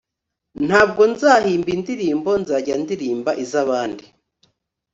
ntabwo 0.67 1.01
nzahimba 1.11 1.69
indirimbo 1.77 2.29
nzajya 2.41 2.75
ndirimbo 2.83 3.29
izabandi 3.43 4.05